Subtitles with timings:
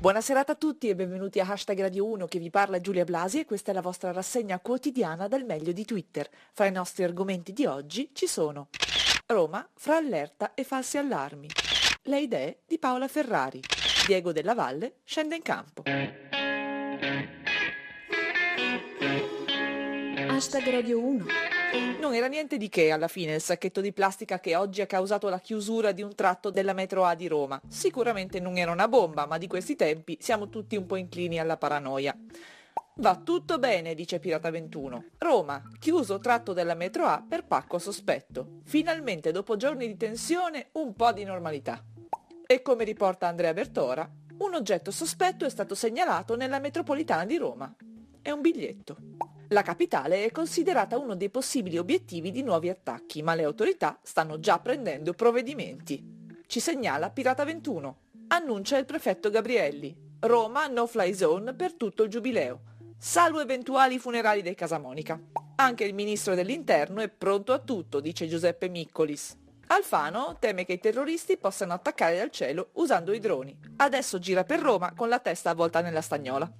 [0.00, 3.40] Buona serata a tutti e benvenuti a Hashtag Radio 1 che vi parla Giulia Blasi
[3.40, 6.28] e questa è la vostra rassegna quotidiana dal meglio di Twitter.
[6.52, 8.68] Fra i nostri argomenti di oggi ci sono
[9.26, 11.48] Roma fra allerta e falsi allarmi,
[12.02, 13.60] le idee di Paola Ferrari,
[14.06, 15.82] Diego della Valle scende in campo.
[20.28, 21.47] Hashtag Radio 1.
[22.00, 25.28] Non era niente di che alla fine il sacchetto di plastica che oggi ha causato
[25.28, 27.60] la chiusura di un tratto della metro A di Roma.
[27.68, 31.58] Sicuramente non era una bomba, ma di questi tempi siamo tutti un po' inclini alla
[31.58, 32.16] paranoia.
[33.00, 35.04] Va tutto bene, dice Pirata 21.
[35.18, 38.60] Roma, chiuso tratto della metro A per pacco sospetto.
[38.64, 41.84] Finalmente, dopo giorni di tensione, un po' di normalità.
[42.46, 47.72] E come riporta Andrea Bertora, un oggetto sospetto è stato segnalato nella metropolitana di Roma.
[48.22, 48.96] È un biglietto.
[49.50, 54.38] La capitale è considerata uno dei possibili obiettivi di nuovi attacchi, ma le autorità stanno
[54.38, 56.36] già prendendo provvedimenti.
[56.46, 57.96] Ci segnala Pirata 21.
[58.28, 59.96] Annuncia il prefetto Gabrielli.
[60.20, 62.60] Roma no fly zone per tutto il giubileo.
[62.98, 65.18] Salvo eventuali funerali dei Casamonica.
[65.56, 69.34] Anche il ministro dell'interno è pronto a tutto, dice Giuseppe Miccolis.
[69.68, 73.58] Alfano teme che i terroristi possano attaccare dal cielo usando i droni.
[73.76, 76.50] Adesso gira per Roma con la testa avvolta nella stagnola.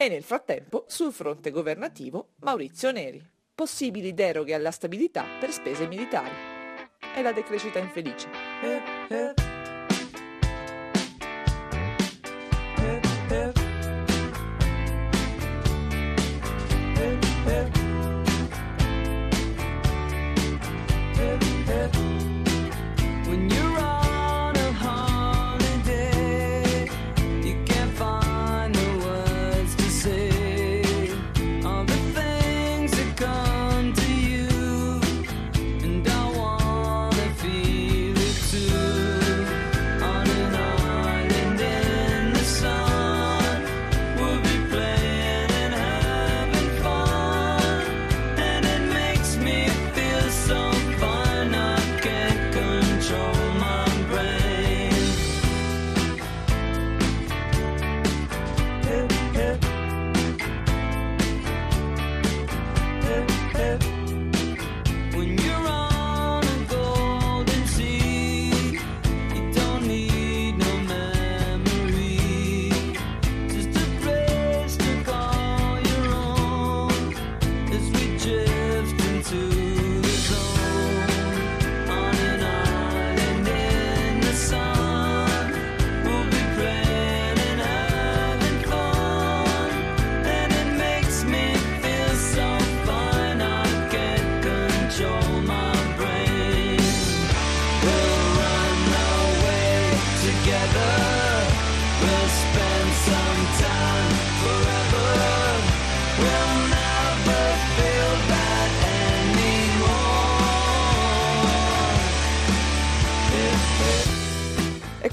[0.00, 3.20] E nel frattempo, sul fronte governativo, Maurizio Neri.
[3.52, 6.36] Possibili deroghe alla stabilità per spese militari.
[7.16, 8.28] E la decrescita infelice.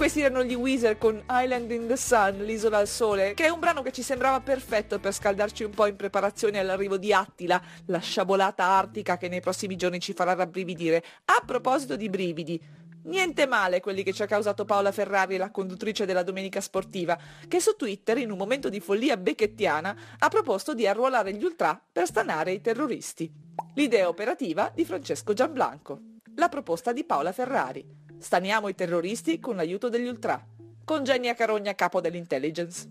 [0.05, 3.59] Questi erano gli Weezer con Island in the Sun, l'isola al sole, che è un
[3.59, 7.97] brano che ci sembrava perfetto per scaldarci un po' in preparazione all'arrivo di Attila, la
[7.97, 11.03] sciabolata artica che nei prossimi giorni ci farà rabbrividire.
[11.25, 12.61] A proposito di brividi,
[13.05, 17.17] Niente male quelli che ci ha causato Paola Ferrari, la conduttrice della Domenica Sportiva,
[17.47, 21.79] che su Twitter, in un momento di follia becchettiana, ha proposto di arruolare gli ultra
[21.91, 23.31] per stanare i terroristi.
[23.73, 25.99] L'idea operativa di Francesco Gianblanco.
[26.35, 28.04] La proposta di Paola Ferrari.
[28.25, 30.43] Staniamo i terroristi con l'aiuto degli ultra.
[30.83, 32.89] Congegnia Carogna capo dell'intelligence.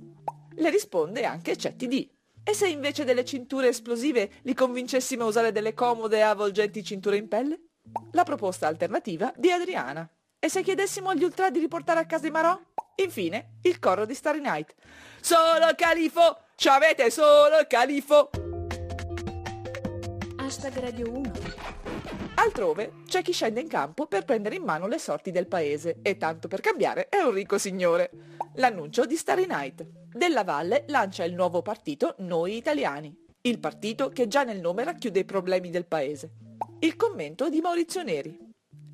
[0.55, 2.09] Le risponde anche CETD.
[2.45, 7.17] E se invece delle cinture esplosive li convincessimo a usare delle comode e avvolgenti cinture
[7.17, 7.59] in pelle?
[8.13, 10.09] La proposta alternativa di Adriana.
[10.39, 12.57] E se chiedessimo agli ultra di riportare a casa i Marò?
[13.03, 14.73] Infine, il coro di Starry Night.
[15.21, 16.43] Solo califo!
[16.55, 18.31] Ci avete solo califo!
[20.37, 21.84] Hashtag Radio 1
[22.45, 26.19] Altrove c'è chi scende in campo per prendere in mano le sorti del paese e
[26.19, 28.11] tanto per cambiare è un ricco signore.
[28.57, 29.87] L'annuncio di Starry Night.
[30.13, 35.21] Della Valle lancia il nuovo partito Noi Italiani, il partito che già nel nome racchiude
[35.21, 36.33] i problemi del paese.
[36.81, 38.39] Il commento di Maurizio Neri.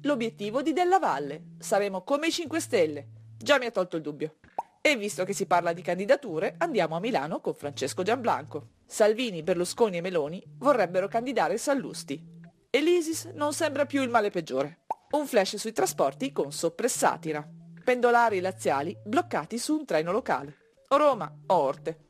[0.03, 1.55] L'obiettivo di Della Valle.
[1.59, 3.09] Saremo come i 5 Stelle.
[3.37, 4.37] Già mi ha tolto il dubbio.
[4.81, 8.69] E visto che si parla di candidature, andiamo a Milano con Francesco Gianblanco.
[8.87, 12.39] Salvini, Berlusconi e Meloni vorrebbero candidare Sallusti.
[12.73, 14.83] E l'ISIS non sembra più il male peggiore.
[15.11, 17.45] Un flash sui trasporti con soppressatira.
[17.83, 20.57] Pendolari laziali bloccati su un treno locale.
[20.91, 22.07] O Roma o Orte.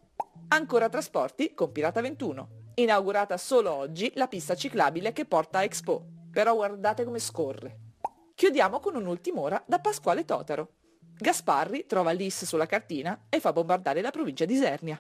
[0.48, 2.48] Ancora trasporti con Pirata 21.
[2.74, 6.04] Inaugurata solo oggi la pista ciclabile che porta a Expo.
[6.30, 7.78] Però guardate come scorre.
[8.34, 10.72] Chiudiamo con un'ultima ora da Pasquale Totaro.
[11.16, 14.98] Gasparri trova l'IS sulla cartina e fa bombardare la provincia di Isernia.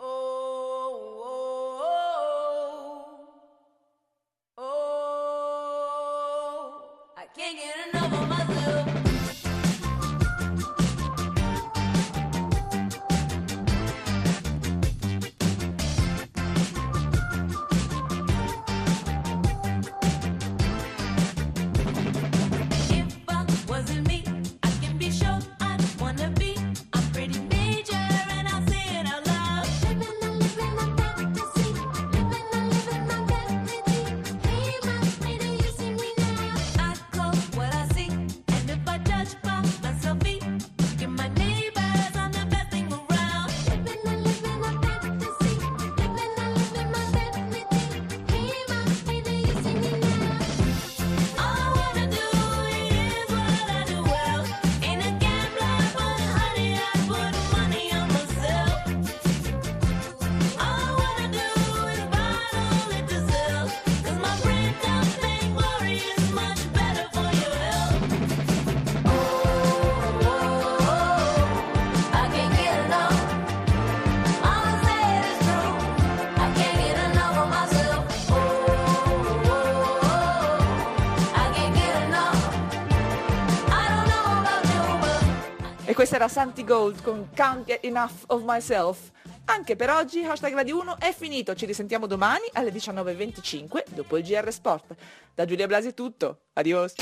[85.90, 89.10] E questa era Santi Gold con Can't Get Enough of Myself.
[89.46, 94.22] Anche per oggi hashtag Radio 1 è finito, ci risentiamo domani alle 19.25 dopo il
[94.22, 94.94] GR Sport.
[95.34, 96.94] Da Giulia Blasi è tutto, adios!